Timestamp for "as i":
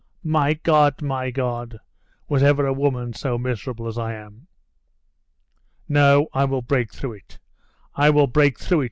3.87-4.15